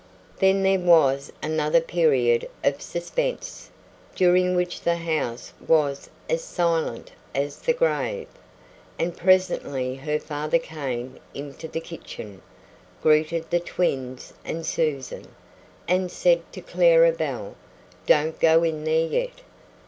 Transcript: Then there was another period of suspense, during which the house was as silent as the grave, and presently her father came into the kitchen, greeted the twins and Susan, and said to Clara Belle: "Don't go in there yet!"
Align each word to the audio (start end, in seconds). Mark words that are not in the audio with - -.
Then 0.39 0.63
there 0.63 0.79
was 0.79 1.31
another 1.43 1.79
period 1.79 2.49
of 2.63 2.81
suspense, 2.81 3.69
during 4.15 4.55
which 4.55 4.81
the 4.81 4.95
house 4.95 5.53
was 5.67 6.09
as 6.27 6.41
silent 6.43 7.11
as 7.35 7.59
the 7.59 7.73
grave, 7.73 8.27
and 8.97 9.15
presently 9.15 9.93
her 9.97 10.17
father 10.19 10.57
came 10.57 11.19
into 11.35 11.67
the 11.67 11.81
kitchen, 11.81 12.41
greeted 13.03 13.51
the 13.51 13.59
twins 13.59 14.33
and 14.43 14.65
Susan, 14.65 15.35
and 15.87 16.09
said 16.11 16.51
to 16.53 16.61
Clara 16.61 17.11
Belle: 17.11 17.53
"Don't 18.07 18.39
go 18.39 18.63
in 18.63 18.83
there 18.85 19.05
yet!" 19.05 19.41